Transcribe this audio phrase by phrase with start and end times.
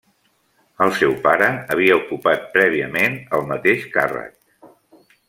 [0.85, 4.35] El seu pare havia ocupat prèviament el mateix càrrec.